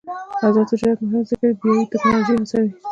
[0.47, 2.69] آزاد تجارت مهم دی ځکه چې بایوټیکنالوژي هڅوي.